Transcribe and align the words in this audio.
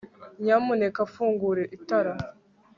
Nyamuneka 0.43 0.99
fungura 1.13 1.61
itara 1.77 2.13